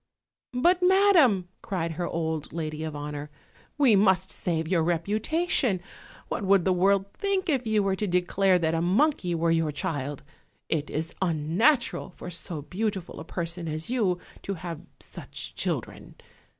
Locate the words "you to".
13.91-14.55